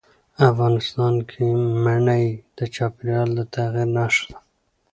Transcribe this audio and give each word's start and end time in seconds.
افغانستان 0.49 1.15
کې 1.29 1.45
منی 1.83 2.25
د 2.57 2.59
چاپېریال 2.75 3.29
د 3.37 3.39
تغیر 3.53 3.89
نښه 3.95 4.23
ده. 4.31 4.37